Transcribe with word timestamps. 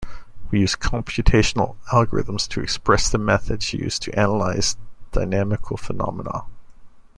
We 0.49 0.61
use 0.61 0.75
computational 0.75 1.75
algorithms 1.93 2.47
to 2.47 2.59
express 2.59 3.07
the 3.07 3.19
methods 3.19 3.71
used 3.71 4.01
to 4.01 4.19
analyze 4.19 4.75
dynamical 5.11 5.77
phenomena. 5.77 6.45